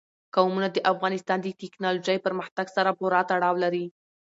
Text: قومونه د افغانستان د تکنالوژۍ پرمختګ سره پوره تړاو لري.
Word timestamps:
قومونه 0.35 0.67
د 0.71 0.77
افغانستان 0.91 1.37
د 1.41 1.47
تکنالوژۍ 1.61 2.17
پرمختګ 2.25 2.65
سره 2.75 2.89
پوره 2.99 3.21
تړاو 3.29 3.55
لري. 3.63 3.85